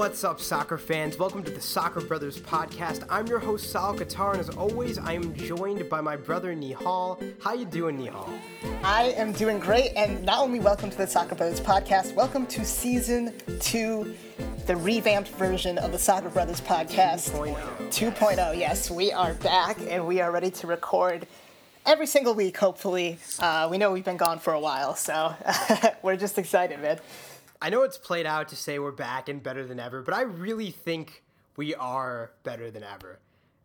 [0.00, 1.18] What's up, soccer fans?
[1.18, 3.04] Welcome to the Soccer Brothers podcast.
[3.10, 7.22] I'm your host Sahil Kattar, and as always, I am joined by my brother Nihal.
[7.42, 8.26] How you doing, Nihal?
[8.82, 12.64] I am doing great, and not only welcome to the Soccer Brothers podcast, welcome to
[12.64, 14.14] season two,
[14.66, 17.32] the revamped version of the Soccer Brothers podcast.
[17.90, 18.14] 2.0.
[18.14, 18.58] 2.0.
[18.58, 21.26] Yes, we are back, and we are ready to record
[21.84, 22.56] every single week.
[22.56, 25.34] Hopefully, uh, we know we've been gone for a while, so
[26.02, 26.98] we're just excited, man.
[27.62, 30.22] I know it's played out to say we're back and better than ever, but I
[30.22, 31.22] really think
[31.56, 33.18] we are better than ever.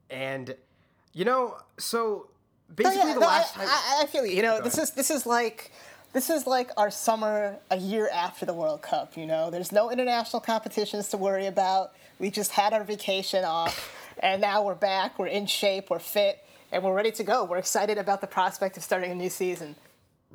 [0.09, 0.55] And
[1.13, 2.27] you know, so
[2.75, 3.69] basically yeah, the no, last I, time.
[3.69, 4.35] I, I feel you.
[4.35, 4.89] You know, Go this ahead.
[4.89, 5.71] is this is like
[6.13, 9.15] this is like our summer a year after the World Cup.
[9.15, 11.93] You know, there's no international competitions to worry about.
[12.19, 15.17] We just had our vacation off, and now we're back.
[15.17, 15.89] We're in shape.
[15.89, 17.45] We're fit, and we're ready to go.
[17.45, 19.75] We're excited about the prospect of starting a new season.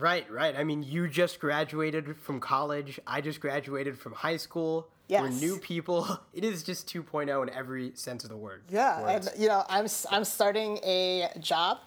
[0.01, 0.57] Right, right.
[0.57, 2.99] I mean, you just graduated from college.
[3.07, 4.89] I just graduated from high school.
[5.11, 6.07] We're new people.
[6.33, 8.63] It is just 2.0 in every sense of the word.
[8.71, 9.27] Yeah, Words.
[9.27, 11.81] and you know, I'm I'm starting a job,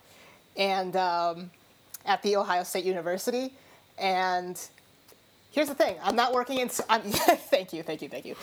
[0.57, 1.49] and um,
[2.05, 3.53] at the Ohio State University,
[3.97, 4.59] and
[5.51, 6.69] here's the thing: I'm not working in.
[6.89, 7.01] I'm,
[7.53, 8.35] thank you, thank you, thank you.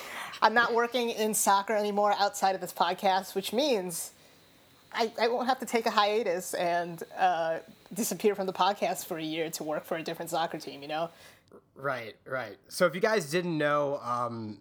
[0.42, 4.12] I'm not working in soccer anymore outside of this podcast, which means
[4.92, 7.58] I, I won't have to take a hiatus and uh,
[7.94, 10.82] disappear from the podcast for a year to work for a different soccer team.
[10.82, 11.10] You know.
[11.74, 12.56] Right, right.
[12.69, 14.60] So if you guys didn't know, um,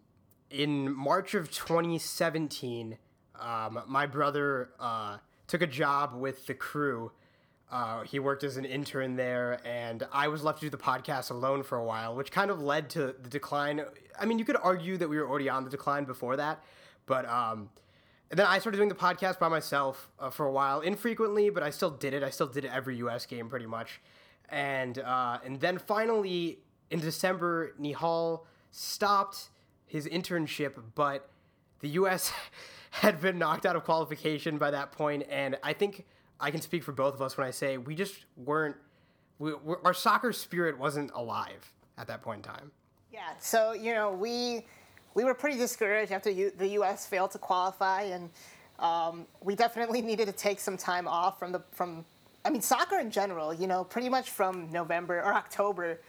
[0.49, 2.97] in March of 2017,
[3.39, 7.11] um, my brother uh, took a job with the crew.
[7.71, 11.29] Uh, he worked as an intern there, and I was left to do the podcast
[11.29, 13.81] alone for a while, which kind of led to the decline.
[14.19, 16.63] I mean, you could argue that we were already on the decline before that,
[17.05, 17.69] but um,
[18.29, 21.63] and then I started doing the podcast by myself uh, for a while, infrequently, but
[21.63, 22.23] I still did it.
[22.23, 23.25] I still did it every U.S.
[23.25, 24.01] game pretty much,
[24.49, 26.59] and uh, and then finally
[26.91, 29.49] in December, Nihal stopped
[29.85, 31.29] his internship, but
[31.79, 32.31] the U.S.
[32.91, 36.05] had been knocked out of qualification by that point, and I think
[36.39, 38.75] I can speak for both of us when I say we just weren't.
[39.39, 42.71] We, we, our soccer spirit wasn't alive at that point in time.
[43.11, 44.65] Yeah, so you know we
[45.19, 47.05] we were pretty discouraged after U- the U.S.
[47.05, 48.29] failed to qualify, and
[48.79, 52.05] um, we definitely needed to take some time off from the from.
[52.45, 53.53] I mean, soccer in general.
[53.53, 55.99] You know, pretty much from November or October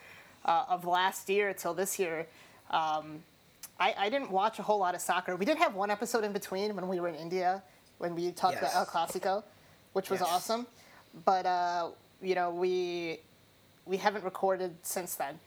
[0.45, 2.29] uh, of last year till this year.
[2.71, 3.25] Um,
[3.81, 5.35] I, I didn't watch a whole lot of soccer.
[5.35, 7.63] We did have one episode in between when we were in India
[7.99, 8.73] when we talked Yes.
[8.73, 9.43] about El Clasico,
[9.93, 10.29] which was Yes.
[10.31, 10.67] awesome.
[11.25, 11.91] But uh,
[12.23, 13.19] you know, we
[13.87, 15.41] we haven't recorded since then.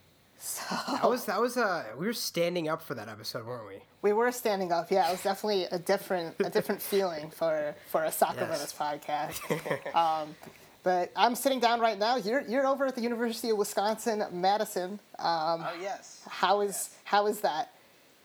[0.46, 3.76] So That was that was uh we were standing up for that episode, weren't we?
[4.02, 4.92] We were standing up.
[4.92, 8.74] Yeah, it was definitely a different a different feeling for for a soccer Yes.
[8.74, 9.96] brothers podcast.
[9.96, 10.36] um,
[10.84, 12.18] but I'm sitting down right now.
[12.18, 15.00] You're you're over at the University of Wisconsin Madison.
[15.18, 16.22] Um, Oh yes.
[16.28, 17.72] how is how is that?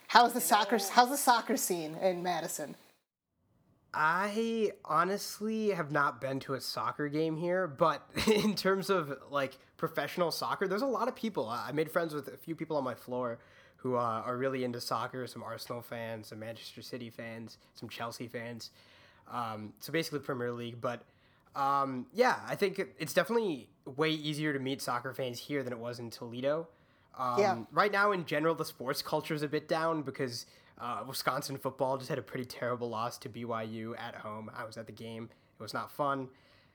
[0.09, 2.75] How is the soccer how's the soccer scene in Madison?
[3.95, 9.56] I honestly have not been to a soccer game here, but in terms of like
[9.78, 11.49] professional soccer, there's a lot of people.
[11.49, 13.39] I made friends with a few people on my floor
[13.77, 15.27] who uh, are really into soccer.
[15.27, 18.71] Some Arsenal fans, some Manchester City fans, some Chelsea fans.
[19.33, 21.03] Um, so basically Premier League, but
[21.55, 25.78] um, yeah, I think it's definitely way easier to meet soccer fans here than it
[25.78, 26.69] was in Toledo.
[27.19, 27.59] Um, Yeah.
[27.72, 30.47] Right now, in general, the sports culture is a bit down because
[30.81, 34.50] uh, Wisconsin football just had a pretty terrible loss to BYU at home.
[34.56, 35.28] I was at the game.
[35.59, 36.28] It was not fun.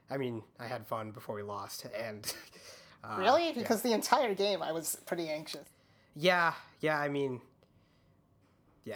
[0.10, 2.32] I mean, I had fun before we lost, and
[3.04, 3.48] uh, Really?
[3.48, 3.54] yeah.
[3.54, 5.68] Because the entire game I was pretty anxious.
[6.16, 6.98] yeah, yeah.
[7.00, 7.42] I mean,
[8.86, 8.96] yeah.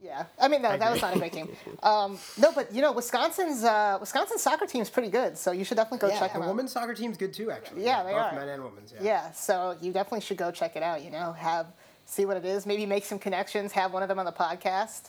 [0.00, 1.48] Yeah, I mean no, that was not a great game.
[1.82, 5.76] Um, no, but you know Wisconsin's uh, Wisconsin soccer team's pretty good, so you should
[5.76, 6.54] definitely go Yeah, check the them out.
[6.54, 7.84] women's soccer team's good too, actually.
[7.84, 8.34] Yeah, they both are.
[8.34, 8.92] men and women's.
[8.92, 9.02] Yeah.
[9.02, 11.02] Yeah, so you definitely should go check it out.
[11.02, 11.66] You know, have
[12.06, 12.64] see what it is.
[12.64, 13.72] Maybe make some connections.
[13.72, 15.08] Have one of them on the podcast.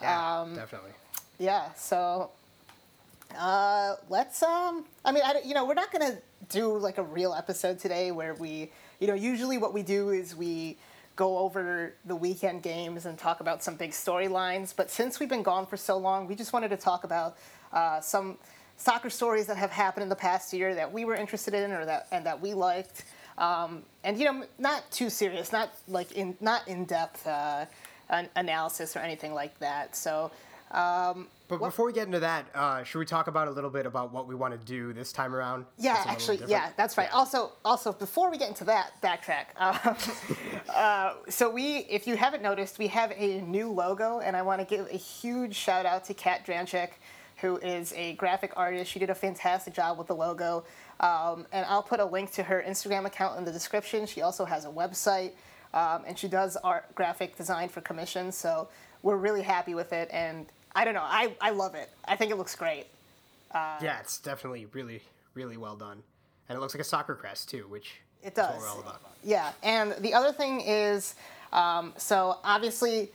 [0.00, 0.92] Yeah, Um, definitely.
[1.38, 1.74] Yeah.
[1.74, 2.30] So
[3.38, 4.42] uh, let's.
[4.42, 6.16] Um, I mean, I, you know, we're not gonna
[6.48, 8.70] do like a real episode today where we,
[9.00, 10.76] you know, usually what we do is we
[11.16, 14.74] go over the weekend games and talk about some big storylines.
[14.74, 17.36] But since we've been gone for so long, we just wanted to talk about
[17.72, 18.38] uh, some
[18.76, 21.84] soccer stories that have happened in the past year that we were interested in or
[21.84, 23.04] that and that we liked.
[23.38, 27.66] Um, and you know, not too serious, not like in not in depth uh,
[28.08, 29.96] an analysis or anything like that.
[29.96, 30.30] So.
[30.70, 33.84] Um, But before we get into that, uh, should we talk about a little bit
[33.84, 35.66] about what we want to do this time around?
[35.76, 37.08] Yeah, It's a little actually, yeah, that's right.
[37.10, 37.18] Yeah.
[37.18, 39.46] Also, also before we get into that, backtrack.
[39.62, 39.96] Um,
[40.74, 44.60] uh, so we, if you haven't noticed, we have a new logo, and I want
[44.60, 46.88] to give a huge shout out to Kat Dranchak,
[47.36, 48.90] who is a graphic artist.
[48.90, 50.64] She did a fantastic job with the logo,
[51.00, 54.06] um, and I'll put a link to her Instagram account in the description.
[54.06, 55.32] She also has a website.
[55.74, 58.68] um, and she does art graphic design for commissions, So
[59.02, 61.90] we're really happy with it, and I don't know, I, I love it.
[62.06, 62.86] I think it looks great.
[63.54, 65.02] yeah, it's definitely really,
[65.34, 66.02] really well done,
[66.48, 68.62] and it looks like a soccer crest too, which It is what does.
[68.62, 69.00] we're all about.
[69.24, 71.14] Yeah, and the other thing is,
[71.52, 73.10] um, so obviously,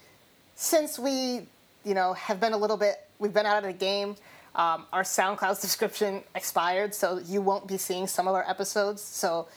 [0.56, 1.42] since we,
[1.84, 4.16] you know, have been a little bit, we've been out of the game.
[4.56, 9.02] Um, our SoundCloud subscription expired, so you won't be seeing some of our episodes.
[9.04, 9.48] So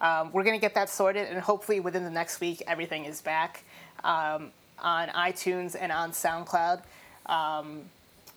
[0.00, 3.62] um, we're gonna get that sorted, and hopefully within the next week, everything is back
[4.04, 4.50] um,
[4.80, 6.82] on iTunes and on SoundCloud.
[7.28, 7.82] Um,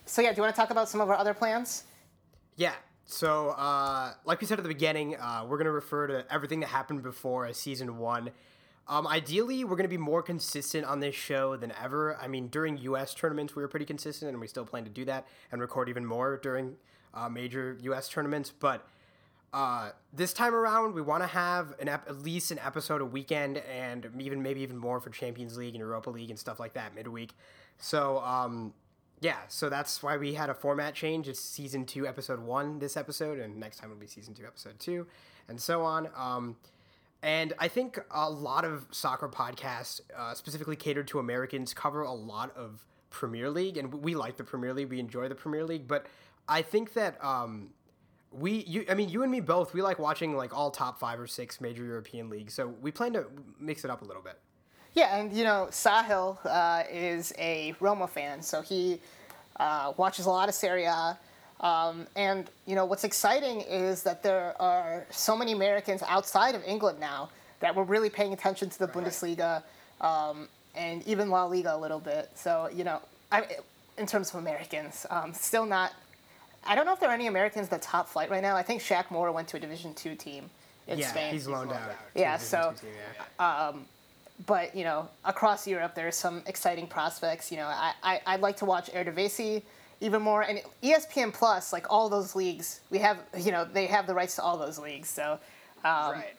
[0.06, 1.84] so yeah, do you want to talk about some of our other plans?
[2.56, 2.74] Yeah.
[3.04, 6.68] So, uh, like we said at the beginning, uh, we're gonna refer to everything that
[6.68, 8.30] happened before as season one.
[8.88, 12.16] Um, ideally, we're gonna be more consistent on this show than ever.
[12.16, 13.14] I mean, during U.S.
[13.14, 16.06] tournaments, we were pretty consistent, and we still plan to do that and record even
[16.06, 16.76] more during
[17.14, 18.08] uh, major U.S.
[18.08, 18.50] tournaments.
[18.50, 18.86] But
[19.52, 23.04] uh, this time around, we want to have an ep- at least an episode a
[23.04, 26.72] weekend, and even maybe even more for Champions League and Europa League and stuff like
[26.74, 27.32] that midweek.
[27.78, 28.72] So, um,
[29.22, 31.28] yeah, so that's why we had a format change.
[31.28, 34.80] It's season two, episode one this episode, and next time it'll be season two, episode
[34.80, 35.06] two,
[35.48, 36.08] and so on.
[36.16, 36.56] Um,
[37.22, 42.12] and I think a lot of soccer podcasts, uh, specifically catered to Americans, cover a
[42.12, 44.90] lot of Premier League, and we like the Premier League.
[44.90, 46.06] We enjoy the Premier League, but
[46.48, 47.70] I think that um,
[48.32, 51.20] we, you, I mean, you and me both, we like watching like all top five
[51.20, 52.54] or six major European leagues.
[52.54, 53.26] So we plan to
[53.60, 54.40] mix it up a little bit.
[54.94, 59.00] Yeah, and you know, Sahil uh, is a Roma fan, so he
[59.58, 61.18] uh, watches a lot of Serie A.
[61.60, 66.62] Um, and you know, what's exciting is that there are so many Americans outside of
[66.66, 67.30] England now
[67.60, 69.62] that were really paying attention to the Bundesliga
[70.00, 72.30] um, and even La Liga a little bit.
[72.34, 73.00] So you know,
[73.30, 73.46] I,
[73.96, 75.92] in terms of Americans, um, still not.
[76.64, 78.56] I don't know if there are any Americans that top flight right now.
[78.56, 80.50] I think Shaq Moore went to a Division two team
[80.86, 81.90] in yeah, Spain he's loaned out.
[81.90, 82.90] to Yeah, so, team,
[83.38, 83.72] yeah.
[84.46, 87.50] But you know, across Europe, there's some exciting prospects.
[87.50, 89.62] You know, I, I I'd like to watch Eredivisie
[90.00, 94.06] even more, and ESPN Plus, like all those leagues, we have you know they have
[94.06, 95.38] the rights to all those leagues, so
[95.84, 96.34] um, right,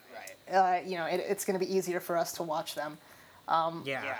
[0.50, 0.54] right.
[0.54, 2.98] uh, you know it, it's going to be easier for us to watch them.
[3.86, 4.04] yeah.
[4.04, 4.16] Yeah.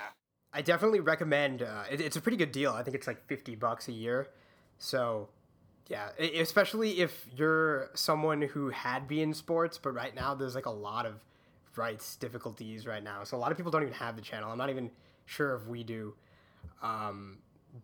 [0.56, 1.64] I definitely recommend.
[1.64, 2.74] Uh, it, it's a pretty good deal.
[2.74, 4.28] I think it's like fifty bucks a year.
[4.78, 5.30] So,
[5.88, 10.66] yeah, especially if you're someone who had been in sports, but right now there's like
[10.66, 11.16] a lot of
[11.76, 13.24] rights difficulties right now.
[13.24, 14.52] So a lot of people don't even have the channel.
[14.52, 14.92] I'm not even
[15.26, 16.14] sure if we do.
[16.82, 17.38] Um,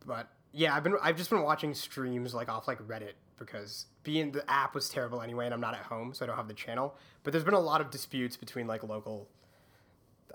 [0.06, 4.32] but yeah, I've been I've just been watching streams like off like Reddit because being
[4.32, 6.54] the app was terrible anyway, and I'm not at home, so I don't have the
[6.54, 6.96] channel.
[7.24, 9.28] But there's been a lot of disputes between like local.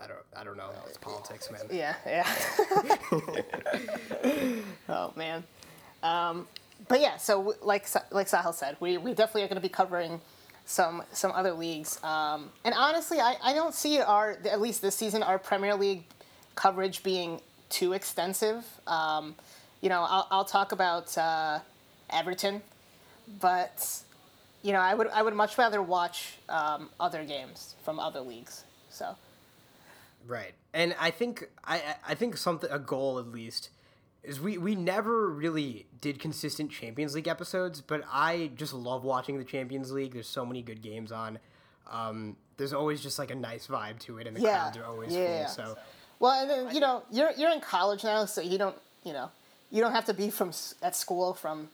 [0.01, 0.71] I don't I don't know.
[0.87, 1.61] It's politics, man.
[1.71, 2.27] Yeah, yeah.
[4.89, 5.43] oh man.
[6.03, 6.47] Um,
[6.87, 10.21] but yeah, so like like Sahil said, we, we definitely are going to be covering
[10.65, 12.03] some some other leagues.
[12.03, 16.03] Um, and honestly, I, I don't see our at least this season our Premier League
[16.55, 18.65] coverage being too extensive.
[18.87, 19.35] Um,
[19.81, 21.59] you know, I'll, I'll talk about uh,
[22.09, 22.61] Everton,
[23.39, 24.01] but
[24.63, 28.63] you know, I would I would much rather watch um, other games from other leagues.
[28.89, 29.15] So.
[30.27, 33.69] Right, and I think I I- think something a goal at least
[34.27, 39.37] is we we never really did consistent Champions League episodes, but I just love watching
[39.37, 40.13] the Champions League.
[40.13, 41.39] There's so many good games on.
[41.91, 44.85] Um, there's always just like a nice vibe to it, and the Yeah, crowds are
[44.85, 45.45] always yeah.
[45.45, 45.65] full.
[45.65, 45.77] So
[46.19, 49.29] Well, and then you know you're you're in college now, so you don't you know
[49.71, 51.69] you don't have to be from at school from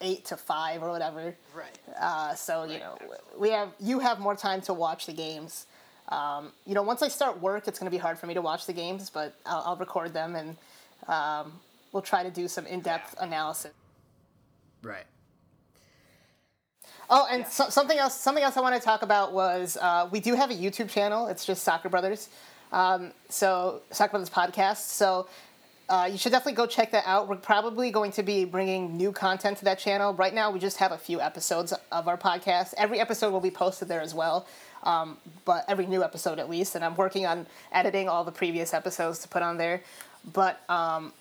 [0.00, 1.34] eight to five or whatever.
[1.54, 1.78] Right.
[2.00, 2.96] Uh, so you know
[3.38, 5.66] we have you have more time to watch the games.
[6.08, 8.42] Um, you know, once I start work, it's going to be hard for me to
[8.42, 10.56] watch the games, but I'll, I'll record them and
[11.06, 11.52] um,
[11.92, 13.72] we'll try to do some in-depth analysis.
[14.82, 15.04] right,
[17.12, 18.14] Oh, and so, something else.
[18.14, 21.26] Something else I want to talk about was uh, we do have a YouTube channel.
[21.26, 22.28] It's just Soccer Brothers.
[22.72, 24.76] Um, so Soccer Brothers podcast.
[24.90, 25.26] So
[25.88, 27.28] uh, you should definitely go check that out.
[27.28, 30.14] We're probably going to be bringing new content to that channel.
[30.14, 32.74] Right now, we just have a few episodes of our podcast.
[32.78, 34.46] Every episode will be posted there as well.
[34.84, 38.72] Um, but every new episode at least, and I'm working on editing all the previous
[38.72, 39.82] episodes to put on there.
[40.32, 41.12] But um,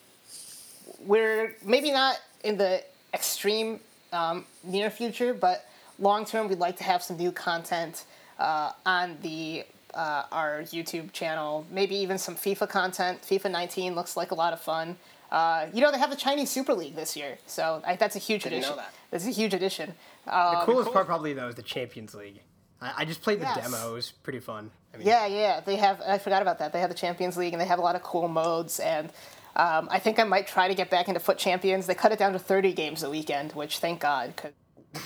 [0.99, 3.79] we're maybe not in the extreme
[4.13, 5.65] um, near future, but
[5.99, 8.05] long term, we'd like to have some new content
[8.39, 11.65] uh, on the uh, our YouTube channel.
[11.71, 13.21] Maybe even some FIFA content.
[13.23, 14.97] FIFA 19 looks like a lot of fun.
[15.31, 18.19] Uh, you know, they have the Chinese Super League this year, so I, that's a
[18.19, 18.77] huge Didn't know addition.
[18.77, 18.93] that.
[19.11, 19.93] That's a huge addition.
[20.25, 22.39] the Um, coolest part probably though is the Champions League.
[22.81, 23.61] I, I just played the Yes.
[23.71, 23.91] demo.
[23.91, 24.71] It was pretty fun.
[24.93, 26.01] I mean, Yeah, yeah, they have.
[26.01, 26.73] I forgot about that.
[26.73, 28.79] They have the Champions League, and they have a lot of cool modes.
[28.79, 29.11] And
[29.55, 31.87] um, I think I might try to get back into FUT Champions.
[31.87, 34.51] They cut it down to 30 games a weekend, which thank God, 'cause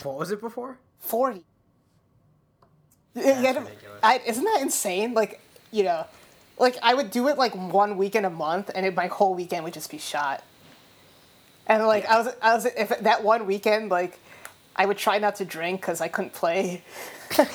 [0.03, 0.77] what was it before?
[0.99, 1.43] 40.
[3.15, 3.99] Yeah, ridiculous.
[4.01, 5.13] I, isn't that insane?
[5.13, 5.39] Like,
[5.71, 6.05] you know,
[6.57, 9.63] like I would do it like one weekend a month, and it, my whole weekend
[9.63, 10.43] would just be shot.
[11.67, 14.19] And like I was, I was if that one weekend like
[14.75, 16.83] I would try not to drink because I couldn't play.
[17.37, 17.45] yeah.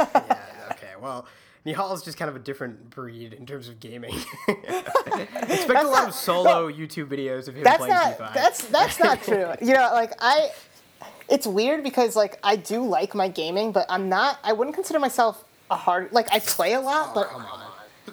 [0.73, 0.93] Okay.
[1.01, 1.27] Well.
[1.67, 4.15] Nihal is just kind of a different breed in terms of gaming.
[4.49, 8.19] Expect a lot not- of solo YouTube videos of him That's playing not.
[8.19, 8.35] FIFA.
[8.35, 9.53] That's that's not true.
[9.61, 10.51] You know, like I.
[11.29, 14.39] It's weird because like I do like my gaming, but I'm not.
[14.43, 16.11] I wouldn't consider myself a hard.
[16.13, 17.61] Like I play a lot, but Come on.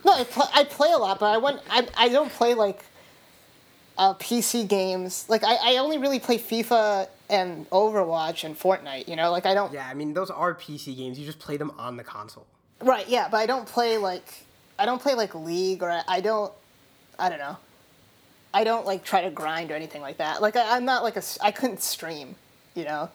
[0.03, 1.61] no, I, pl- I play a lot, but I wouldn't.
[1.69, 2.83] I I don't play like.
[3.97, 9.07] Uh, PC games like I, I only really play FIFA and Overwatch and Fortnite.
[9.07, 9.71] You know, like I don't.
[9.71, 11.17] Yeah, I mean those are PC games.
[11.17, 12.45] You just play them on the console.
[12.81, 13.07] Right.
[13.07, 14.45] Yeah, but I don't play like
[14.77, 16.51] I don't play like League or I, I don't.
[17.17, 17.57] I don't know.
[18.53, 20.41] I don't like try to grind or anything like that.
[20.41, 22.35] Like I, I'm not like a I couldn't stream,
[22.73, 23.09] you know.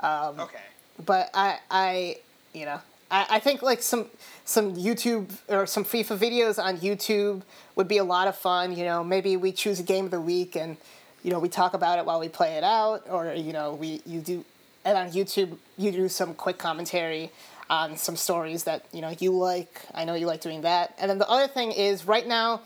[0.00, 0.58] Um, Okay.
[1.04, 2.16] But I I
[2.52, 4.06] you know I, I think like some
[4.44, 7.42] some YouTube or some FIFA videos on YouTube
[7.76, 8.76] would be a lot of fun.
[8.76, 10.76] You know, maybe we choose a game of the week and
[11.22, 14.00] you know we talk about it while we play it out, or you know we
[14.06, 14.44] you do
[14.84, 17.30] and on YouTube you do some quick commentary
[17.68, 19.82] on some stories that you know you like.
[19.94, 20.94] I know you like doing that.
[20.98, 22.62] And then the other thing is right now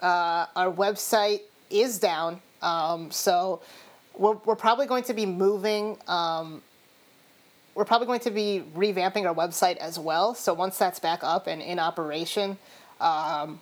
[0.00, 1.40] uh, our website
[1.70, 3.60] is down, um, so
[4.16, 5.96] we're, we're probably going to be moving.
[6.06, 6.62] Um,
[7.74, 10.34] we're probably going to be revamping our website as well.
[10.34, 12.58] So once that's back up and in operation,
[13.00, 13.60] um,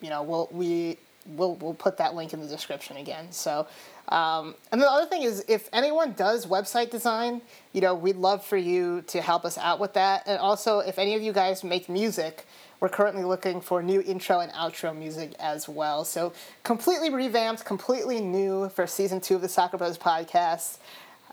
[0.00, 3.32] you know, we'll we we'll we'll put that link in the description again.
[3.32, 3.66] So,
[4.08, 7.40] um, and the other thing is, if anyone does website design,
[7.72, 10.24] you know, we'd love for you to help us out with that.
[10.26, 12.46] And also, if any of you guys make music,
[12.80, 16.04] we're currently looking for new intro and outro music as well.
[16.04, 16.32] So
[16.64, 20.78] completely revamped, completely new for season two of the Soccer Bros podcast.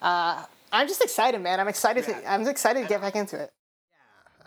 [0.01, 1.59] Uh, I'm just excited, man.
[1.59, 2.19] I'm excited Yeah.
[2.21, 3.49] to I'm excited to get back into it.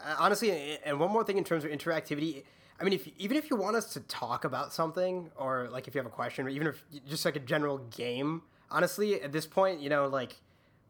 [0.05, 2.43] Uh, honestly, and one more thing in terms of interactivity.
[2.81, 5.95] I mean, if even if you want us to talk about something, or like if
[5.95, 9.47] you have a question, or even if just like a general game, honestly, at this
[9.47, 10.37] point, you know, like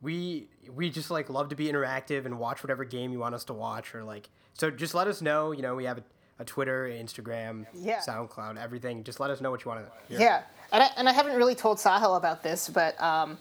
[0.01, 3.45] we we just like love to be interactive and watch whatever game you want us
[3.45, 4.71] to watch, or like so.
[4.71, 5.53] Just let us know.
[5.53, 6.05] You know, we have a,
[6.39, 8.01] a Twitter, Instagram, Yeah.
[8.01, 9.05] SoundCloud, everything.
[9.05, 10.21] Just let us know what you want to hear.
[10.21, 10.43] Yeah,
[10.73, 13.37] and I, and I haven't really told Sahil about this, but um,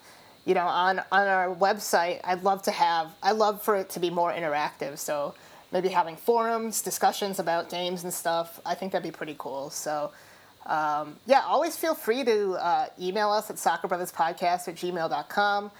[0.45, 3.11] you know, on on our website, I'd love to have.
[3.23, 4.97] I love for it to be more interactive.
[4.97, 5.35] So
[5.71, 8.59] maybe having forums, discussions about games and stuff.
[8.65, 9.69] I think that'd be pretty cool.
[9.69, 10.11] So.
[10.63, 15.71] Um, yeah, always feel free to uh, email us at soccerbrotherspodcast at gmail.com.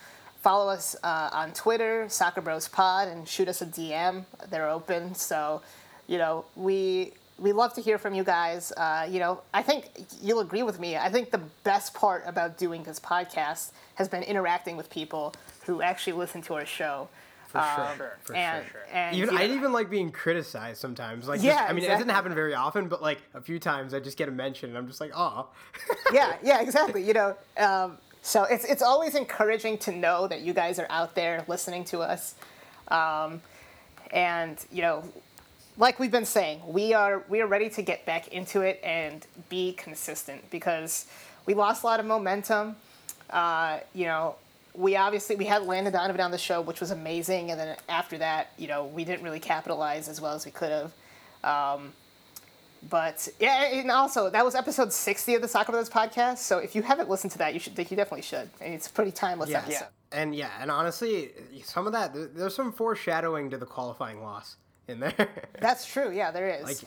[0.42, 4.26] Follow us uh, on Twitter, Soccer Bros Pod, and shoot us a DM.
[4.50, 5.14] They're open.
[5.14, 5.62] So,
[6.08, 8.72] you know, we we love to hear from you guys.
[8.72, 9.86] Uh, you know, I think
[10.22, 10.98] you'll agree with me.
[10.98, 15.34] I think the best part about doing this podcast has been interacting with people
[15.66, 17.08] who actually listen to our show.
[17.52, 18.82] For Um, sure, for and, sure.
[18.94, 21.28] and even you I know- even like being criticized sometimes.
[21.28, 22.04] Like, Yeah, just, I mean, it exactly.
[22.06, 24.78] doesn't happen very often, but like a few times, I just get a mention, and
[24.78, 25.48] I'm just like, oh.
[26.14, 27.04] yeah, yeah, exactly.
[27.04, 31.14] You know, um, so it's it's always encouraging to know that you guys are out
[31.16, 32.36] there listening to us,
[32.88, 33.42] um,
[34.12, 35.04] and you know,
[35.78, 39.26] like we've been saying, we are we are ready to get back into it and
[39.50, 41.06] be consistent because
[41.46, 42.76] we lost a lot of momentum.
[43.30, 44.36] Uh, you know,
[44.74, 48.18] we obviously we had Landon Donovan on the show, which was amazing, and then after
[48.20, 50.94] that, you know, we didn't really capitalize as well as we could have.
[51.44, 51.94] Um,
[52.90, 56.40] but yeah, and also that was episode sixty of the Soccer Brothers podcast.
[56.40, 57.78] So if you haven't listened to that, you should.
[57.78, 58.50] You definitely should.
[58.60, 59.88] And it's a pretty timeless Yeah, episode.
[60.12, 61.32] and yeah, and honestly,
[61.64, 64.56] some of that there's some foreshadowing to the qualifying loss
[64.88, 65.14] in there.
[65.60, 66.12] That's true.
[66.12, 66.64] Yeah, there is.
[66.64, 66.78] Like-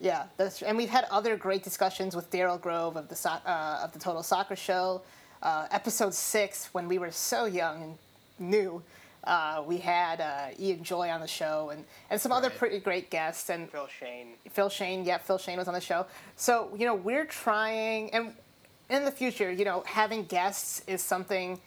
[0.00, 3.80] yeah, that's and we've had other great discussions with Daryl Grove of the soc- uh,
[3.84, 5.02] of the Total Soccer Show.
[5.42, 7.98] Uh, episode six, when we were so young and
[8.38, 8.80] new,
[9.24, 13.10] uh, we had uh, Ian Joy on the show and, and some other pretty great
[13.10, 14.34] guests and Phil Shane.
[14.50, 16.06] Phil Shane, yeah, Phil Shane was on the show.
[16.36, 18.32] So, you know, we're trying, and
[18.88, 21.60] in the future, you know, having guests is something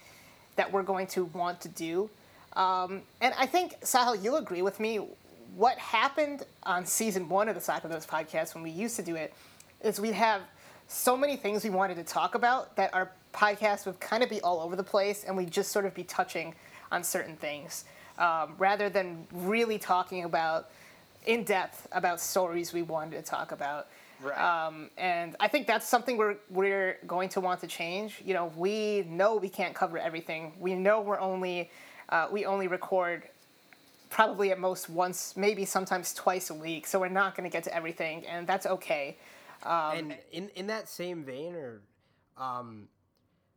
[0.56, 2.08] that we're going to want to do.
[2.54, 5.06] Um, and I think, Sahil, you'll agree with me.
[5.54, 9.16] What happened on season one of the Soccer Those podcast when we used to do
[9.16, 9.34] it
[9.82, 10.40] is we'd have
[10.88, 14.40] so many things we wanted to talk about that our podcast would kind of be
[14.40, 16.54] all over the place and we'd just sort of be touching
[16.90, 17.84] on certain things
[18.18, 20.70] um, rather than really talking about
[21.26, 23.88] in depth about stories we wanted to talk about.
[24.22, 24.38] Right.
[24.38, 28.22] Um, and I think that's something we're we're going to want to change.
[28.24, 30.54] You know, we know we can't cover everything.
[30.58, 31.70] We know we're only
[32.08, 33.24] uh, we only record
[34.08, 36.86] probably at most once, maybe sometimes twice a week.
[36.86, 39.18] So we're not going to get to everything, and that's okay.
[39.64, 41.80] Um, and in in that same vein, or
[42.38, 42.88] um,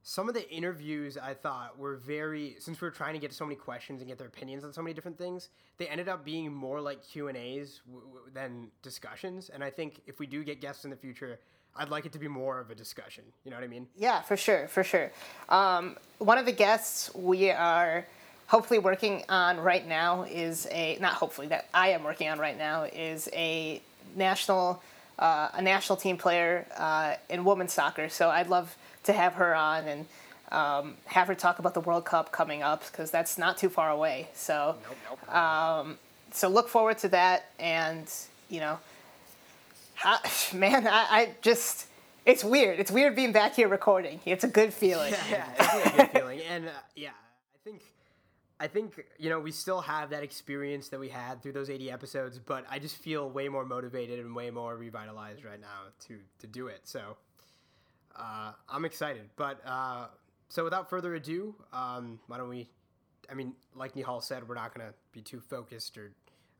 [0.04, 3.46] some of the interviews I thought were very since we were trying to get so
[3.46, 6.54] many questions and get their opinions on so many different things, they ended up being
[6.54, 9.50] more like Q and A's w- w- than discussions.
[9.50, 11.40] And I think if we do get guests in the future,
[11.76, 13.24] I'd like it to be more of a discussion.
[13.44, 13.88] You know what I mean?
[13.96, 15.12] Yeah, for sure, for sure.
[15.50, 18.06] Um, one of the guests we are
[18.48, 22.58] hopefully working on right now is a not hopefully that I am working on right
[22.58, 23.82] now is a
[24.16, 24.82] national
[25.20, 28.10] uh, a national team player uh, in women's soccer.
[28.10, 30.06] So I'd love to have her on and
[30.52, 33.92] um, have her talk about the World Cup coming up because that's not too far
[33.92, 34.30] away.
[34.34, 34.98] So Nope.
[35.28, 35.36] Nope.
[35.36, 35.98] um,
[36.32, 38.12] so look forward to that and
[38.50, 38.80] you know
[40.04, 40.20] I,
[40.54, 41.88] man I, I just
[42.26, 45.98] it's weird it's weird being back here recording it's a good feeling yeah, it's a
[45.98, 46.42] good feeling.
[46.50, 47.82] And uh, yeah, I think
[48.60, 51.92] I think you know we still have that experience that we had through those 80
[51.92, 56.20] episodes, but I just feel way more motivated and way more revitalized right now to
[56.40, 56.82] to do it.
[56.84, 57.18] So
[58.16, 59.30] uh, I'm excited.
[59.36, 60.08] But uh,
[60.50, 62.70] so without further ado, um, why don't we?
[63.32, 66.12] I mean, like Nihal said, we're not gonna be too focused or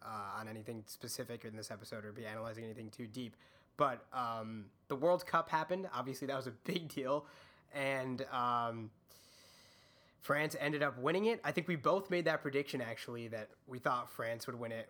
[0.02, 3.36] uh, on anything specific in this episode or be analyzing anything too deep.
[3.76, 5.90] But um, the World Cup happened.
[5.94, 7.26] Obviously, that was a big deal,
[7.74, 8.90] and um,
[10.22, 11.40] France ended up winning it.
[11.44, 14.90] I think we both made that prediction actually that we thought France would win it.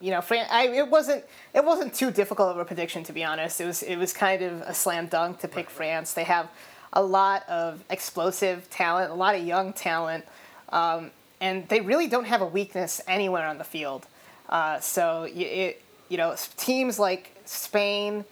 [0.00, 1.24] you know Fran- I, it wasn't
[1.54, 4.42] it wasn't too difficult of a prediction to be honest it was it was kind
[4.42, 6.48] of a slam dunk to pick France they have
[6.92, 10.24] a lot of explosive talent a lot of young talent
[10.70, 11.10] um,
[11.40, 14.06] and they really don't have a weakness anywhere on the field
[14.48, 18.24] uh, so it, you know teams like Spain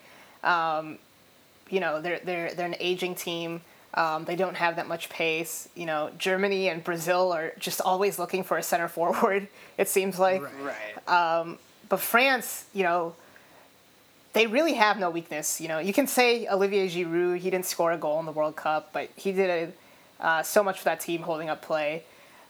[0.43, 0.99] um,
[1.69, 3.61] you know they're they're they're an aging team.
[3.95, 5.69] Um, they don't have that much pace.
[5.75, 9.47] You know, Germany and Brazil are just always looking for a center forward.
[9.77, 10.41] It seems like.
[10.61, 11.57] Right.
[11.89, 13.13] But France, you know,
[14.33, 15.61] they really have no weakness.
[15.61, 18.55] You know, you can say Olivier Giroud, he didn't score a goal in the World
[18.55, 19.73] Cup, but he did
[20.19, 22.03] uh, so much for that team holding up play.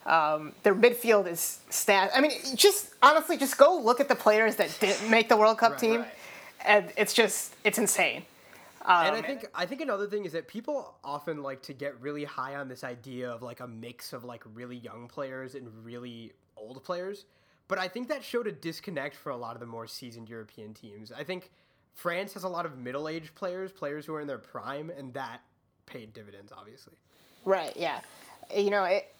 [0.05, 2.11] Um, their midfield is stat.
[2.15, 5.57] I mean, just honestly, just go look at the players that didn't make the World
[5.57, 6.09] Cup Right, team, right.
[6.65, 8.23] and it's just it's insane.
[8.85, 11.99] Um, and I think I think another thing is that people often like to get
[12.01, 15.69] really high on this idea of like a mix of like really young players and
[15.85, 17.25] really old players.
[17.67, 20.73] But I think that showed a disconnect for a lot of the more seasoned European
[20.73, 21.11] teams.
[21.11, 21.49] I think
[21.93, 25.41] France has a lot of middle-aged players, players who are in their prime, and that
[25.85, 26.93] paid dividends, obviously.
[27.45, 27.73] Right.
[27.75, 28.01] Yeah.
[28.55, 29.13] You know it.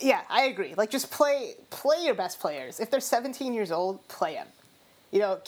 [0.00, 0.74] Yeah, I agree.
[0.76, 2.78] Like, just play play your best players.
[2.78, 4.48] If they're 17 years old, play them.
[5.14, 5.38] You know,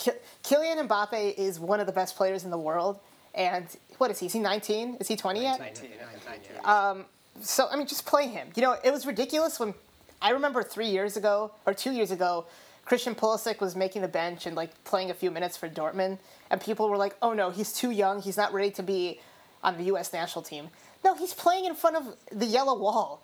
[0.44, 3.00] Kylian Mbappe is one of the best players in the world,
[3.34, 3.66] and
[3.98, 4.26] what is he?
[4.26, 4.98] Is he 19?
[5.00, 5.58] Is he 20 yet?
[5.58, 5.90] 19,
[6.24, 6.52] 19.
[6.64, 6.94] Uh,
[7.42, 8.46] So I mean, just play him.
[8.54, 9.74] You know, it was ridiculous when
[10.22, 12.46] I remember three years ago or two years ago,
[12.84, 16.60] Christian Pulisic was making the bench and like playing a few minutes for Dortmund, and
[16.60, 18.22] people were like, "Oh no, he's too young.
[18.22, 19.18] He's not ready to be
[19.64, 20.12] on the U.S.
[20.12, 20.68] national team."
[21.04, 23.20] No, he's playing in front of the yellow wall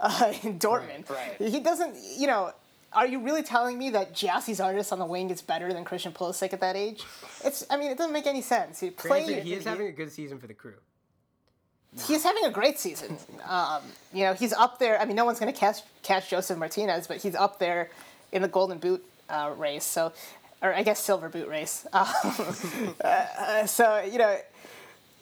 [0.00, 1.10] uh, in Dortmund.
[1.10, 1.96] Right, He doesn't.
[2.16, 2.52] You know,
[2.94, 6.12] are you really telling me that Gyasi Zardes on the wing is better than Christian
[6.12, 7.02] Pulisic at that age?
[7.44, 7.64] It's.
[7.70, 8.82] I mean, it doesn't make any sense.
[8.82, 9.24] You play.
[9.24, 10.74] Granted, he is having a good season for the crew.
[12.06, 13.18] he's having a great season.
[13.46, 15.00] Um, you know, he's up there.
[15.00, 17.90] I mean, no one's going to catch catch Josef Martinez, but he's up there
[18.32, 19.84] in the Golden Boot uh, race.
[19.84, 20.12] So,
[20.62, 21.86] or I guess Silver Boot race.
[21.92, 24.38] Um, uh, so you know,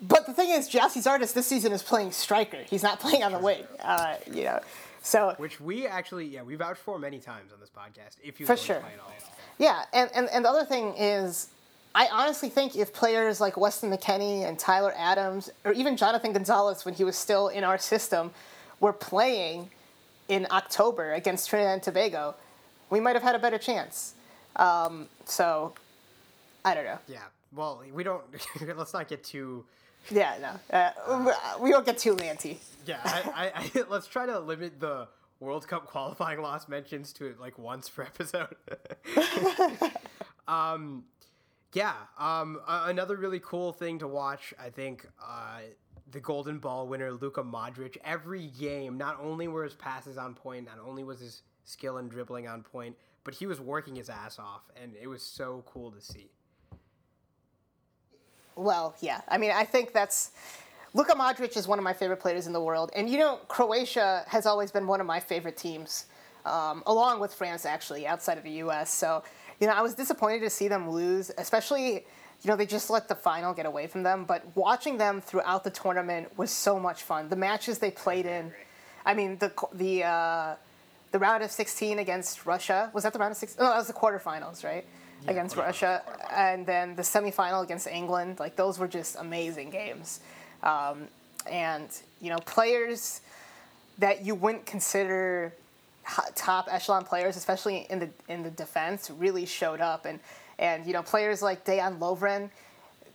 [0.02, 2.62] but the thing is, Gyasi Zardes this season is playing striker.
[2.68, 3.64] He's not playing on the wing.
[3.80, 4.60] Uh, you know,
[5.02, 8.16] so Which we actually, yeah, we vouched for many times on this podcast.
[8.22, 8.82] If you For sure.
[9.58, 11.48] Yeah, and, and, and the other thing is,
[11.94, 16.84] I honestly think if players like Weston McKennie and Tyler Adams, or even Jonathan Gonzalez
[16.84, 18.30] when he was still in our system,
[18.78, 19.70] were playing
[20.28, 22.34] in October against Trinidad and Tobago,
[22.90, 24.14] we might have had a better chance.
[24.56, 25.74] Um, so,
[26.64, 26.98] I don't know.
[27.08, 27.18] Yeah.
[27.54, 28.22] Well, we don't.
[28.76, 29.64] let's not get too.
[30.10, 30.76] Yeah, no.
[30.76, 32.58] Uh, we won't get too lanty.
[32.86, 33.00] Yeah.
[33.04, 35.08] I, I, I, let's try to limit the
[35.40, 38.54] World Cup qualifying loss mentions to like once per episode.
[40.48, 41.04] um,
[41.72, 41.94] yeah.
[42.18, 45.60] Um, another really cool thing to watch, I think, uh,
[46.10, 47.96] the Golden Ball winner Luka Modric.
[48.04, 52.10] Every game, not only were his passes on point, not only was his skill and
[52.10, 55.90] dribbling on point, but he was working his ass off, and it was so cool
[55.92, 56.30] to see.
[58.60, 59.22] Well, yeah.
[59.26, 60.32] I mean, I think that's
[60.92, 64.22] Luka Modric is one of my favorite players in the world, and you know, Croatia
[64.26, 66.04] has always been one of my favorite teams,
[66.44, 68.92] um, along with France, actually, outside of the U.S.
[68.92, 69.22] So,
[69.60, 72.04] you know, I was disappointed to see them lose, especially.
[72.42, 75.62] You know, they just let the final get away from them, but watching them throughout
[75.62, 77.28] the tournament was so much fun.
[77.28, 78.50] The matches they played in,
[79.04, 80.54] I mean, the the uh,
[81.12, 83.62] the round of 16 against Russia was that the round of 16?
[83.62, 84.86] No, that was the quarterfinals, right?
[85.26, 88.38] Against Russia, and then the semifinal against England.
[88.38, 90.20] Like those were just amazing games,
[90.62, 91.08] um,
[91.50, 91.88] and
[92.20, 93.20] you know players
[93.98, 95.52] that you wouldn't consider
[96.34, 100.20] top echelon players, especially in the in the defense, really showed up, and
[100.58, 102.50] and you know players like Dejan Lovren,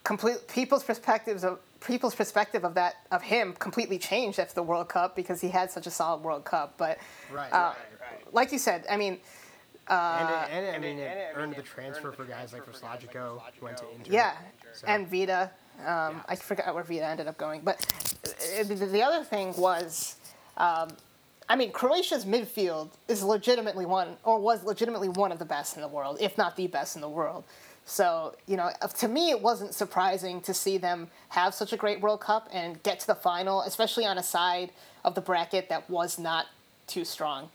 [0.04, 4.90] complete people's perspectives of people's perspective of that of him completely changed after the World
[4.90, 6.76] Cup because he had such a solid World Cup.
[6.78, 6.98] But
[7.32, 8.34] Right, uh, right, right.
[8.34, 9.20] like you said, I mean,
[9.88, 11.66] and, it, and, it- I and mean, it- it and I earned mean, the it
[11.66, 13.86] transfer earned for the guys like transfer for guys like Vrsaljko, Vrsaljko, who went to
[13.96, 14.12] Inter.
[14.12, 14.34] yeah,
[14.74, 15.52] So- and Vida.
[15.86, 17.86] Um, I forgot where Vida ended up going, but
[18.26, 20.16] uh, the, the other thing was,
[20.56, 20.88] um,
[21.50, 25.82] I mean, Croatia's midfield is legitimately one, or was legitimately one of the best in
[25.82, 27.44] the world, if not the best in the world.
[27.86, 31.78] So you know, uh, to me, it wasn't surprising to see them have such a
[31.78, 34.72] great World Cup and get to the final, especially on a side
[35.04, 36.46] of the bracket that was not
[36.88, 37.50] too strong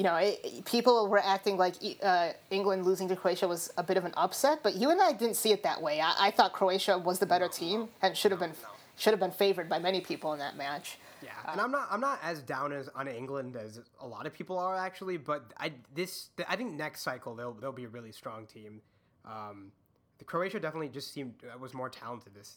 [0.00, 3.98] you know, it, people were acting like uh, England losing to Croatia was a bit
[3.98, 6.00] of an upset, but you and I didn't see it that way.
[6.00, 8.54] I, I thought Croatia was the better team and should have been
[8.96, 10.96] should have been favored by many people in that match.
[11.22, 14.32] Yeah, and I'm not I'm not as down as on England as a lot of
[14.32, 18.12] people are actually, but I this I think next cycle they'll they'll be a really
[18.12, 18.80] strong team.
[19.26, 19.70] Um,
[20.16, 22.56] the Croatia definitely just seemed uh, was more talented this.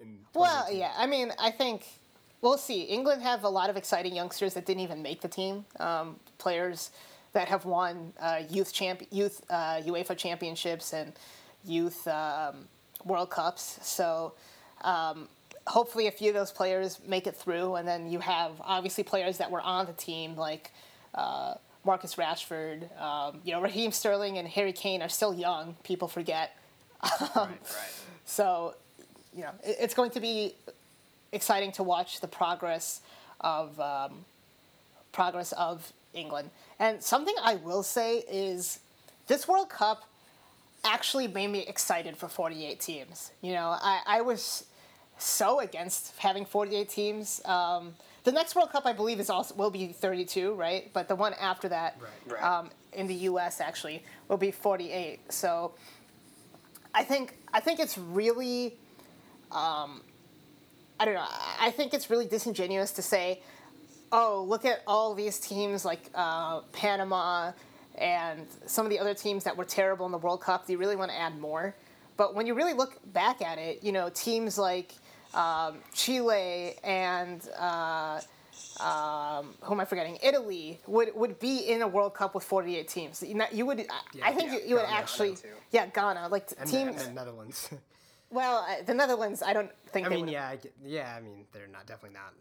[0.00, 1.84] In Well, yeah, I mean, I think
[2.42, 2.82] we'll see.
[2.82, 5.64] England have a lot of exciting youngsters that didn't even make the team.
[5.80, 6.90] Um, players
[7.32, 11.14] that have won uh, youth champ youth uh, UEFA championships and
[11.64, 12.68] youth um,
[13.04, 13.78] World Cups.
[13.82, 14.34] So.
[14.82, 15.28] Um,
[15.66, 19.38] hopefully a few of those players make it through and then you have obviously players
[19.38, 20.72] that were on the team like
[21.14, 26.08] uh, Marcus Rashford um, you know Raheem Sterling and Harry Kane are still young people
[26.08, 26.56] forget
[27.20, 27.58] Right, right.
[28.24, 28.74] so
[29.32, 30.56] you know it, it's going to be
[31.32, 33.00] exciting to watch the progress
[33.40, 34.24] of um,
[35.12, 38.80] progress of England and something I will say is
[39.26, 40.04] this World Cup
[40.84, 44.64] actually made me excited for 48 teams you know I, I was
[45.22, 47.40] so against having 48 teams.
[47.44, 50.90] Um, the next World Cup, I believe, is also will be 32, right?
[50.92, 52.34] But the one after that, Right.
[52.34, 52.42] Right.
[52.42, 53.60] Um, in the U.S.
[53.60, 55.32] actually, will be 48.
[55.32, 55.72] So,
[56.94, 58.76] I think I think it's really,
[59.50, 60.02] um,
[61.02, 61.26] I don't know.
[61.58, 63.42] I- think it's really disingenuous to say,
[64.12, 67.50] oh, look at all these teams like uh, Panama
[67.96, 70.64] and some of the other teams that were terrible in the World Cup.
[70.66, 71.74] Do you really want to add more?
[72.16, 74.92] But when you really look back at it, you know, teams like
[75.34, 78.20] um, Chile and uh,
[78.78, 80.18] um, who am I forgetting?
[80.22, 83.24] Italy would, would be in a World Cup with 48 teams.
[83.26, 85.36] You, would, I- I think yeah, you, you would actually,
[85.72, 87.02] yeah, Ghana, like and, teams.
[87.02, 87.70] and the Netherlands.
[88.32, 91.14] well, uh, the Netherlands, I don't think I they mean, yeah, I get- yeah.
[91.16, 92.32] I mean, they're not definitely not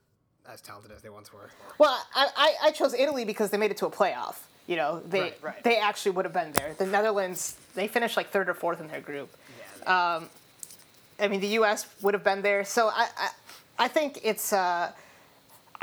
[0.51, 1.49] as talented as they once were.
[1.77, 4.38] Well, I, I, I chose Italy because they made it to a playoff.
[4.67, 5.63] You know, they Right, right.
[5.63, 6.73] they actually would have been there.
[6.77, 9.30] The Netherlands, they finished like third or fourth in their group.
[9.84, 10.30] Yeah, um,
[11.19, 11.88] I mean, the U.S.
[12.01, 12.63] would have been there.
[12.63, 13.30] So I, I,
[13.80, 14.54] I think it's.
[14.54, 14.91] Uh,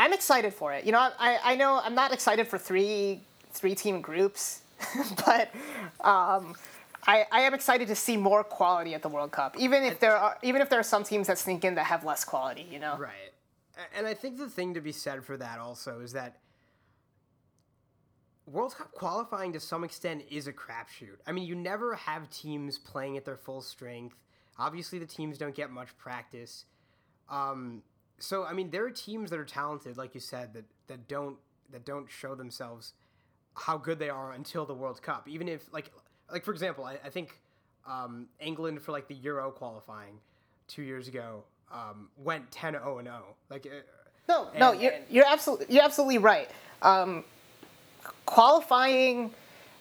[0.01, 0.85] I'm excited for it.
[0.85, 3.21] You know, I, I know I'm not excited for three
[3.53, 4.61] three team groups,
[5.27, 5.53] but
[6.01, 6.55] um,
[7.09, 9.57] I, I am excited to see more quality at the World Cup.
[9.59, 12.05] Even if there are even if there are some teams that sneak in that have
[12.05, 12.69] less quality.
[12.71, 12.97] You know.
[12.99, 13.33] Right.
[13.97, 16.37] And I think the thing to be said for that also is that
[18.47, 21.17] World Cup qualifying to some extent is a crapshoot.
[21.27, 24.17] I mean, you never have teams playing at their full strength.
[24.59, 26.65] Obviously, the teams don't get much practice.
[27.31, 27.83] Um,
[28.19, 31.37] so, I mean, there are teams that are talented, like you said, that, that don't
[31.71, 32.95] that don't show themselves
[33.55, 35.29] how good they are until the World Cup.
[35.29, 35.91] Even if, like,
[36.33, 37.39] like for example, I, I think
[37.87, 40.19] um, England for like the Euro qualifying
[40.67, 43.23] two years ago um, went 10 0 and 0.
[43.51, 43.71] Like, uh,
[44.29, 46.49] No, no, you're, and- you're absolutely you're absolutely right.
[46.83, 47.25] Um,
[48.27, 49.33] qualifying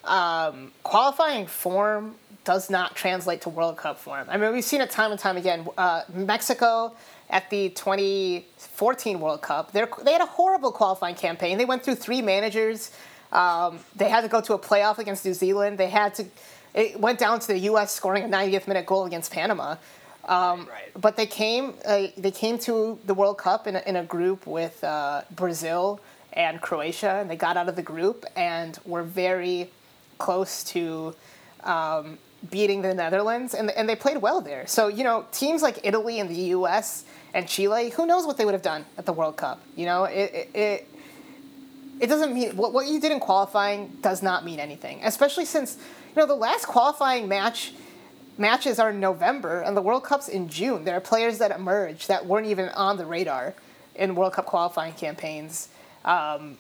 [0.03, 4.25] um, qualifying form does not translate to World Cup form.
[4.29, 5.67] I mean, we've seen it time and time again.
[5.77, 6.95] Uh, Mexico
[7.29, 11.57] at the 2014 World Cup, they they had a horrible qualifying campaign.
[11.57, 12.91] They went through three managers.
[13.31, 15.77] Um, they had to go to a playoff against New Zealand.
[15.77, 16.25] They had to.
[16.73, 17.93] It went down to the U.S.
[17.93, 19.75] scoring a 90th minute goal against Panama.
[20.25, 20.91] Um, Right.
[20.99, 21.73] But they came.
[21.85, 25.99] Uh, they came to the World Cup in a, in a group with uh, Brazil
[26.33, 29.69] and Croatia, and they got out of the group and were very
[30.17, 31.15] close to
[31.63, 32.17] um,
[32.49, 34.67] beating the Netherlands, and and they played well there.
[34.67, 37.05] So you know, teams like Italy and the U.S.
[37.33, 39.61] and Chile, who knows what they would have done at the World Cup?
[39.75, 40.31] You know, it.
[40.33, 40.87] it, it
[41.99, 45.77] it doesn't mean what, what you did in qualifying does not mean anything, especially since
[45.77, 47.73] you know the last qualifying match
[48.37, 50.83] matches are in November and the World Cup's in June.
[50.83, 53.55] There are players that emerge that weren't even on the radar
[53.95, 55.69] in World Cup qualifying campaigns.
[56.05, 56.57] Um,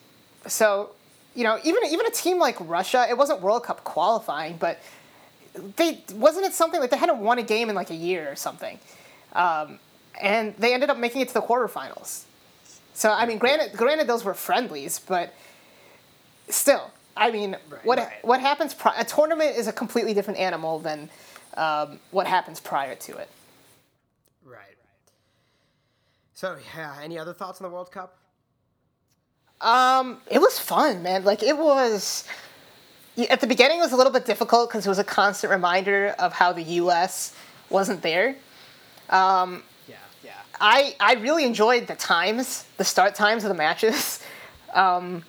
[0.47, 0.91] so,
[1.35, 4.79] you know, even even a team like Russia, it wasn't World Cup qualifying, but
[5.75, 8.35] they wasn't it something like they hadn't won a game in like a year or
[8.35, 8.79] something,
[9.33, 9.79] um,
[10.21, 12.23] and they ended up making it to the quarterfinals.
[12.97, 15.31] So I mean, granted, granted those were friendlies, but
[16.49, 18.25] still, I mean, what right.
[18.25, 18.73] what happens?
[18.73, 21.07] Pri- a tournament is a completely different animal than
[21.55, 23.29] um, what happens prior to it.
[24.43, 24.77] Right.
[26.33, 28.17] So yeah, any other thoughts on the World Cup?
[29.61, 31.23] Um, it was fun, man.
[31.23, 32.23] Like it was.
[33.29, 36.15] At the beginning, it was a little bit difficult because it was a constant reminder
[36.17, 37.35] of how the U.S.
[37.69, 38.37] wasn't there.
[39.11, 39.61] Yeah.
[40.59, 44.19] I I really enjoyed the times, the start times of the matches.
[44.73, 45.23] Um,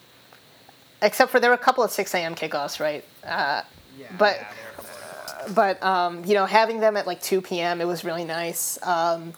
[1.00, 2.34] except for there were a couple of 6 a.m.
[2.34, 3.04] kickoffs, right?
[3.24, 3.62] Uh,
[3.96, 4.06] Yeah.
[4.18, 4.46] But- yeah,
[5.46, 7.80] they're- but um, you know, having them at like 2 p.m.
[7.80, 8.78] it was really nice.
[8.82, 9.32] Um,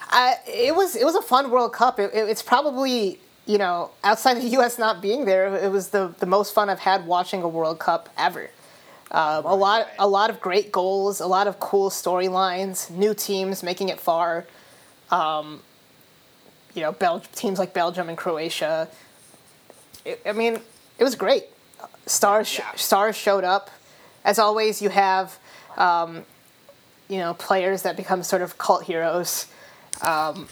[0.00, 1.98] I, it was it was a fun World Cup.
[1.98, 4.78] It, it- it's probably you know outside the U.S.
[4.78, 8.08] not being there, it was the the most fun I've had watching a World Cup
[8.16, 8.48] ever.
[9.10, 13.62] Um, a lot a lot of great goals, a lot of cool storylines, new teams
[13.62, 14.46] making it far.
[15.10, 15.60] Um,
[16.74, 18.88] you know, Bel- teams like Belgium and Croatia.
[20.04, 20.60] It, I mean,
[20.98, 21.44] it was great.
[22.06, 22.64] Stars Yeah.
[22.76, 23.70] stars showed up.
[24.24, 25.38] As always, you have
[25.76, 26.24] um,
[27.08, 29.46] you know players that become sort of cult heroes.
[30.02, 30.48] Um,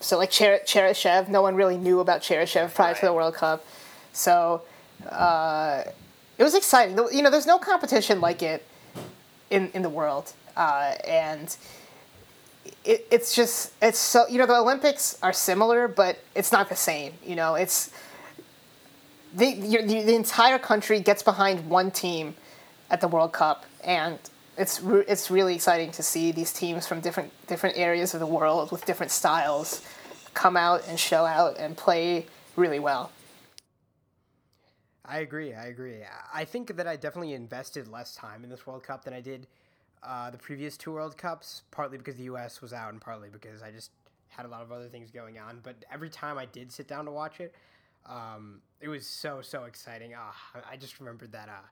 [0.00, 3.64] so like Cher- Cheryshev, no one really knew about Cheryshev prior to the World Cup.
[4.12, 4.62] So
[5.10, 5.82] uh,
[6.38, 6.96] it was exciting.
[7.12, 8.64] You know, there's no competition like it
[9.50, 11.56] in in the world, uh, and
[12.86, 16.76] it, it's just it's so you know the Olympics are similar, but it's not the
[16.76, 17.12] same.
[17.24, 17.90] You know, it's
[19.34, 22.34] the the, the entire country gets behind one team
[22.90, 24.18] at the World Cup, and
[24.56, 28.70] it's it's really exciting to see these teams from different different areas of the world
[28.70, 29.82] with different styles
[30.34, 33.10] come out and show out and play really well.
[35.04, 35.54] I agree.
[35.54, 36.00] I agree.
[36.34, 39.46] I think that I definitely invested less time in this World Cup than I did
[40.06, 42.62] uh, the previous two World Cups, partly because the U.S.
[42.62, 43.90] was out and partly because I just
[44.28, 45.60] had a lot of other things going on.
[45.62, 47.54] But every time I did sit down to watch it,
[48.06, 50.12] um, it was so so exciting.
[50.16, 50.34] Ah,
[50.70, 51.66] I- just remembered that uh,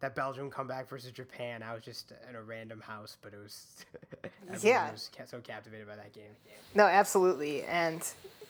[0.00, 1.62] that Belgium comeback versus Japan.
[1.62, 3.84] I was just in a random house, but it was
[4.62, 4.90] Yeah.
[4.92, 6.30] was so captivated by that game.
[6.74, 8.02] No, absolutely, and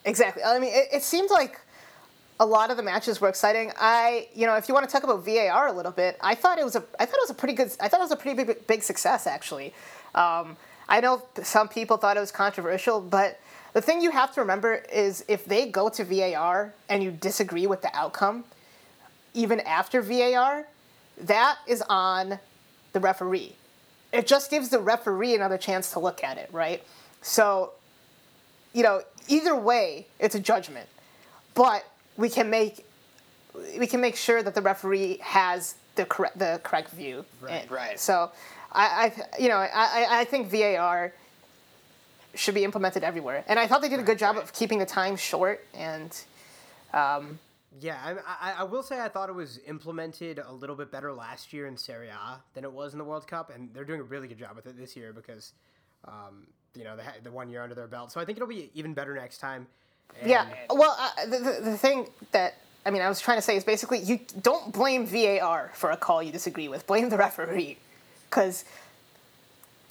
[0.04, 0.42] exactly.
[0.44, 1.60] I mean, it, it seemed like
[2.38, 3.72] a lot of the matches were exciting.
[3.78, 6.58] I, you know, if you want to talk about VAR a little bit, I thought
[6.58, 8.16] it was a, I thought it was a pretty good, I thought it was a
[8.16, 9.72] pretty big, big success actually.
[10.14, 10.56] Um,
[10.88, 13.40] I know some people thought it was controversial, but
[13.72, 17.66] the thing you have to remember is if they go to VAR and you disagree
[17.66, 18.44] with the outcome,
[19.34, 20.66] even after VAR,
[21.18, 22.38] that is on
[22.92, 23.54] the referee.
[24.12, 26.82] It just gives the referee another chance to look at it, right?
[27.20, 27.72] So
[28.76, 30.86] you know, either way, it's a judgment.
[31.54, 32.84] But we can make
[33.78, 37.24] we can make sure that the referee has the correct the correct view.
[37.40, 37.62] Right.
[37.62, 37.98] And Right.
[37.98, 38.30] So
[38.72, 41.12] I, I you know I, I- I think VAR
[42.34, 44.86] should be implemented everywhere, and I thought they did a good job of keeping the
[44.86, 46.12] time short and.
[47.78, 51.12] Yeah, I, I, I will say I thought it was implemented a little bit better
[51.12, 54.00] last year in Serie A than it was in the World Cup, and they're doing
[54.00, 55.52] a really good job with it this year because,
[56.06, 58.10] um, you know, they had the one year under their belt.
[58.12, 59.66] So I think it'll be even better next time.
[60.20, 60.46] And Yeah.
[60.70, 63.64] Well, uh, the, the, the thing that I mean, I was trying to say is
[63.64, 66.86] basically you don't blame VAR for a call you disagree with.
[66.86, 67.78] Blame the referee,
[68.30, 68.64] because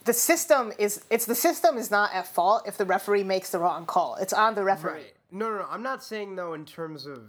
[0.06, 3.60] the system is it's the system is not at fault if the referee makes the
[3.60, 4.16] wrong call.
[4.16, 4.92] It's on the referee.
[4.94, 5.14] Right.
[5.32, 5.68] No, no, no.
[5.70, 7.20] I'm not saying though in terms of.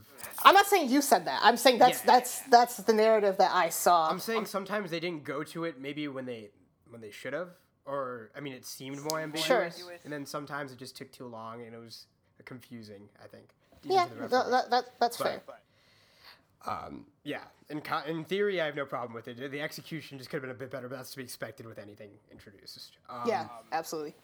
[0.44, 1.40] I'm not saying you said that.
[1.42, 2.12] I'm saying that's Yeah.
[2.12, 4.09] that's that's the narrative that I saw.
[4.09, 6.51] I'm saying sometimes they didn't go to it maybe when they
[6.90, 7.49] when they should have,
[7.85, 11.62] or I mean, it seemed more ambiguous, and then sometimes it just took too long
[11.62, 12.07] and it was
[12.46, 13.09] confusing.
[13.22, 13.44] I think.
[13.82, 15.42] yeah, to th- that, that, that's But- fair.
[16.66, 19.52] Um, yeah, in co- in theory, I have no problem with it.
[19.52, 21.78] The execution just could have been a bit better, but that's to be expected with
[21.78, 22.96] anything introduced.
[23.09, 24.14] Um, Yeah, absolutely.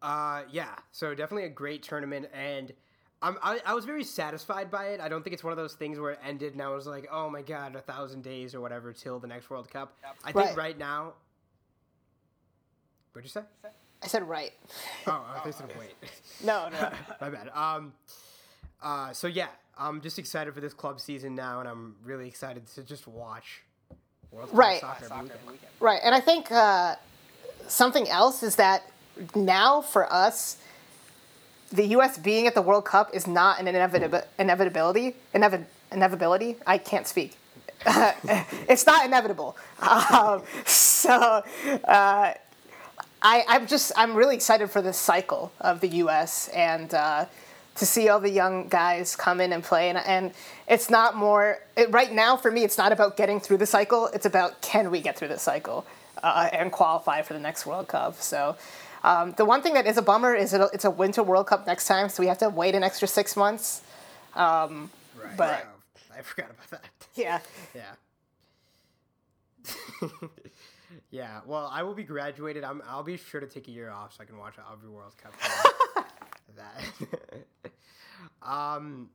[0.00, 0.76] Uh, yeah.
[0.92, 2.72] So definitely a great tournament, and
[3.20, 5.00] I'm, I I was very satisfied by it.
[5.02, 7.06] I don't think it's one of those things where it ended and I was like,
[7.12, 9.94] oh my god, a thousand days or whatever till the next World Cup.
[10.24, 10.56] I think Right.
[10.56, 11.14] right now.
[13.12, 13.70] What'd you say?
[14.02, 14.52] I said right.
[15.06, 15.94] Oh, I thought you said wait.
[16.44, 16.90] No, no.
[17.20, 17.48] My bad.
[17.54, 17.92] Um,
[18.82, 22.66] uh, so yeah, I'm just excited for this club season now, and I'm really excited
[22.74, 23.62] to just watch
[24.30, 24.80] World Right.
[24.80, 25.58] soccer every weekend.
[25.80, 26.94] Right, and I think uh,
[27.66, 28.84] something else is that
[29.34, 30.58] now for us,
[31.72, 32.18] the U.S.
[32.18, 35.16] being at the World Cup is not an inevitab- inevitability.
[35.34, 36.56] Inevi- inevitability.
[36.66, 37.36] I can't speak.
[37.86, 39.56] it's not inevitable.
[39.80, 41.42] Um, so
[41.84, 42.34] uh,
[43.22, 46.48] I, I'm just I'm really excited for this cycle of the U.S.
[46.48, 47.26] and uh,
[47.76, 49.88] to see all the young guys come in and play.
[49.88, 50.32] And, and
[50.68, 54.06] it's not more, it, right now for me, it's not about getting through the cycle.
[54.08, 55.86] It's about can we get through the cycle
[56.22, 58.16] uh, and qualify for the next World Cup.
[58.16, 58.56] So
[59.04, 61.66] um, the one thing that is a bummer is it, it's a Winter World Cup
[61.66, 63.82] next time, so we have to wait an extra six months.
[64.34, 65.36] Um, Right.
[65.36, 66.84] But- Oh, I forgot about that.
[67.16, 67.40] yeah.
[67.74, 67.94] Yeah.
[71.10, 71.40] yeah.
[71.46, 72.64] Well, I will be graduated.
[72.64, 72.82] I'm.
[72.88, 75.34] I'll be sure to take a year off so I can watch every World Cup.
[76.56, 77.72] that.
[78.42, 79.10] um.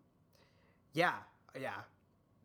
[0.93, 1.13] Yeah.
[1.59, 1.71] Yeah.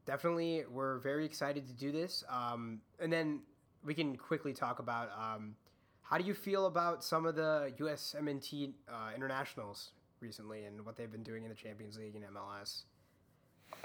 [0.06, 2.24] Definitely, we're very excited to do this.
[2.30, 3.40] Um, and then
[3.84, 5.54] we can quickly talk about um,
[6.02, 11.12] how do you feel about some of the USMNT uh, internationals recently and what they've
[11.12, 12.84] been doing in the Champions League and MLS.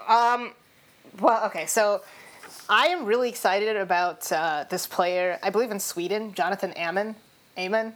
[0.08, 0.54] Um,
[1.20, 2.02] well, okay, so
[2.70, 5.38] I am really excited about uh, this player.
[5.44, 7.16] I believe in Sweden, Jonathan Amon.
[7.58, 7.94] Amon.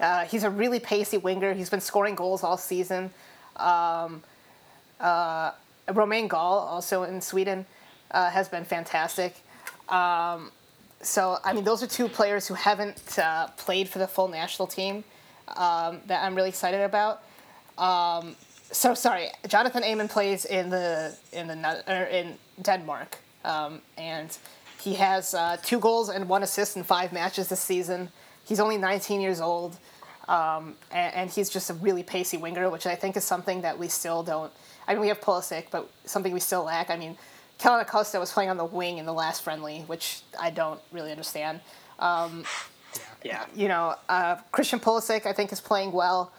[0.00, 1.52] Uh, he's a really pacey winger.
[1.52, 3.10] He's been scoring goals all season.
[3.56, 4.22] Um,
[4.98, 5.52] uh,
[5.92, 7.66] Romain Gall, also in Sweden,
[8.10, 9.36] uh, has been fantastic.
[9.90, 10.52] Um,
[11.02, 14.68] so, I mean, those are two players who haven't uh, played for the full national
[14.68, 15.04] team
[15.56, 17.22] um, that I'm really excited about.
[17.76, 18.36] Um,
[18.72, 24.36] so sorry, Jonathan Amon plays in the in the in Denmark, um, and
[24.80, 28.10] he has uh, two goals and one assist in five matches this season.
[28.44, 29.76] He's only 19 years old,
[30.28, 33.78] um, and, and he's just a really pacey winger, which I think is something that
[33.78, 34.52] we still don't.
[34.86, 36.90] I mean, we have Pulisic, but something we still lack.
[36.90, 37.16] I mean,
[37.58, 41.10] Kellyn Acosta was playing on the wing in the last friendly, which I don't really
[41.10, 41.60] understand.
[41.98, 42.44] Um,
[43.24, 43.44] Yeah.
[43.54, 46.32] you know, uh, Christian Pulisic, I think, is playing well.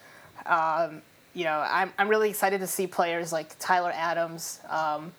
[0.46, 1.02] Um,
[1.34, 5.12] you know, I'm, I'm really excited to see players like Tyler Adams, um,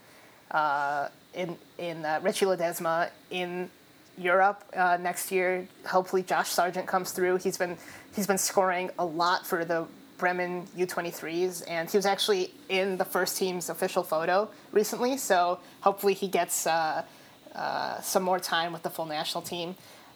[0.51, 3.71] uh, in in uh, Richie Ledezma in
[4.19, 5.67] Europe uh, next year.
[5.87, 7.37] Hopefully, Josh Sargent comes through.
[7.39, 7.77] He's been
[8.15, 9.87] he's been scoring a lot for the
[10.19, 15.17] Bremen U23s, and he was actually in the first team's official photo recently.
[15.17, 17.03] So hopefully, he gets uh,
[17.55, 19.75] uh, some more time with the full national team.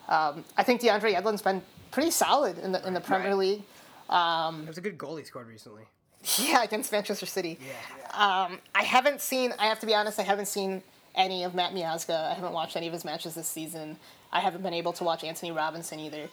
[0.08, 3.38] Um, I think DeAndre Yedlin's been pretty solid in the in the Premier Right.
[3.38, 3.62] League.
[4.10, 5.84] It was a good goal he scored recently.
[6.38, 7.58] Yeah, against Manchester City.
[7.60, 8.44] Yeah.
[8.46, 9.52] Um, I haven't seen.
[9.58, 10.18] I have to be honest.
[10.18, 10.82] I haven't seen
[11.14, 12.30] any of Matt Miazga.
[12.30, 13.96] I haven't watched any of his matches this season.
[14.32, 16.28] I haven't been able to watch Antonee Robinson either.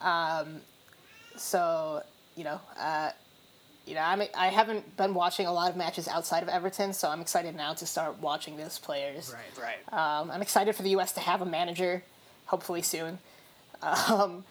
[0.00, 0.60] Um,
[1.36, 2.02] so
[2.36, 3.10] you know, uh,
[3.86, 6.92] you know, I'm, I haven't been watching a lot of matches outside of Everton.
[6.92, 9.34] So I'm excited now to start watching those players.
[9.34, 9.76] Right.
[9.92, 10.20] Right.
[10.20, 11.12] Um, I'm excited for the U.S.
[11.12, 12.02] to have a manager,
[12.46, 13.18] hopefully soon,
[13.82, 14.44] um,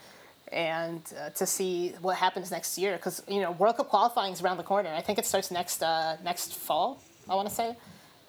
[0.51, 2.97] and uh, to see what happens next year.
[2.97, 4.89] Because you know, World Cup qualifying is around the corner.
[4.89, 7.01] I think it starts next uh, next fall.
[7.29, 7.77] I want to say.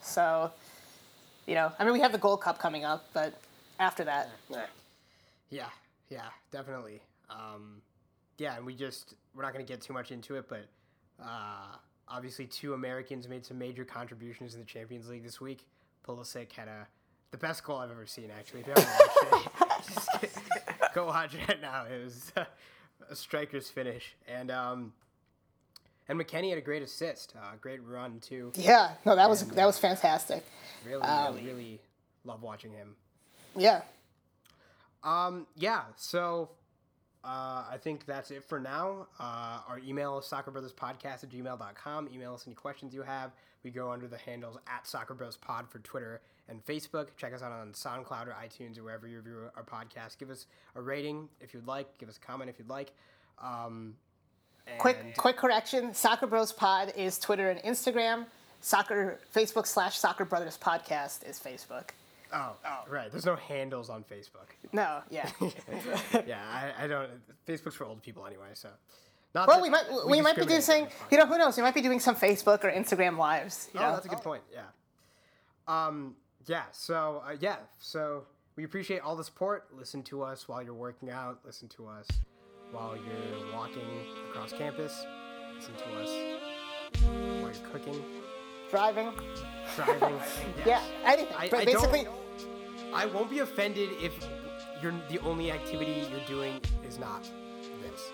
[0.02, 0.50] So,
[1.46, 3.34] you know, I mean, we have the Gold Cup coming up, but
[3.78, 4.30] after that,
[5.50, 5.66] Yeah,
[6.08, 7.00] yeah, definitely.
[7.28, 7.82] Um,
[8.38, 10.66] yeah, and we just we're not going to get too much into it, but
[11.22, 11.76] uh,
[12.08, 15.66] obviously two Americans made some major contributions in the Champions League this week.
[16.06, 16.86] Pulisic had a
[17.30, 18.30] the best goal I've ever seen.
[18.36, 18.88] Actually, if you haven't
[19.30, 21.84] watched it, just go watch it now.
[21.84, 22.32] It was
[23.08, 24.92] a striker's finish, and um,
[26.08, 28.52] and McKennie had a great assist, uh, great run too.
[28.54, 30.44] yeah, no, that was that was fantastic.
[30.86, 31.80] Really, Um, really, really
[32.24, 32.96] love watching him.
[33.56, 33.82] Yeah,
[35.02, 36.50] Um, yeah, so
[37.24, 39.06] uh, I think that's it for now.
[39.18, 42.08] Uh, our email is soccerbrotherspodcast at gmail.com.
[42.12, 43.32] Email us any questions you have.
[43.62, 47.08] We go under the handles at soccerbrospod for Twitter and Facebook.
[47.16, 50.18] Check us out on SoundCloud or iTunes or wherever you review our podcast.
[50.18, 51.98] Give us a rating if you'd like.
[51.98, 52.92] Give us a comment if you'd like.
[53.42, 53.94] Um,
[54.78, 58.26] quick quick correction: Soccer Bros Pod is Twitter and Instagram.
[58.60, 61.90] Soccer Facebook slash Soccer Brothers Podcast is Facebook.
[62.32, 63.10] Oh, oh, right.
[63.10, 64.48] There's no handles on Facebook.
[64.72, 65.28] No, yeah.
[66.26, 67.10] yeah, I, I don't.
[67.48, 68.68] Facebook's for old people anyway, so.
[69.34, 71.56] Not Well, we might we, might be doing You know, who knows?
[71.56, 73.68] We might be doing some Facebook or Instagram lives.
[73.72, 73.92] You Oh, know?
[73.92, 74.42] that's a good point.
[74.52, 74.62] Yeah.
[75.68, 76.16] Um.
[76.46, 76.64] Yeah.
[76.72, 77.22] So.
[77.26, 77.56] Uh, yeah.
[77.78, 78.24] So
[78.56, 79.68] we appreciate all the support.
[79.72, 81.38] Listen to us while you're working out.
[81.44, 82.06] Listen to us
[82.72, 83.82] while you're walking
[84.30, 85.04] across campus.
[85.56, 86.10] Listen to us
[87.04, 88.02] while you're cooking,
[88.70, 89.12] driving.
[89.76, 90.20] driving.
[90.66, 91.34] Yeah, anything.
[91.38, 92.06] I, but I basically.
[92.92, 94.12] I won't be offended if
[94.82, 97.22] you're the only activity you're doing is not
[97.82, 98.10] this.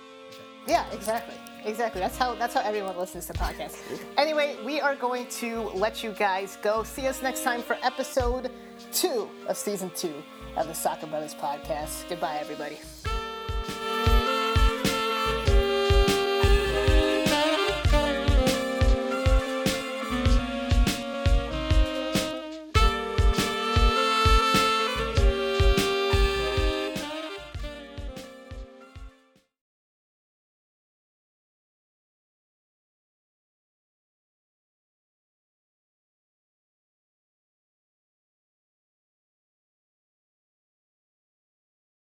[0.67, 2.01] yeah, exactly, exactly.
[2.01, 3.79] That's how that's how everyone listens to podcasts.
[4.19, 6.83] Anyway, we are going to let you guys go.
[6.83, 8.51] See us next time for episode
[8.93, 10.23] two of season two
[10.57, 12.09] of the Soccer Brothers podcast.
[12.09, 12.79] Goodbye, everybody.